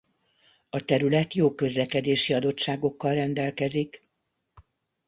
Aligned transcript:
A 0.69 0.79
terület 0.85 1.33
jó 1.33 1.55
közlekedési 1.55 2.33
adottságokkal 2.33 3.13
rendelkezik. 3.13 4.07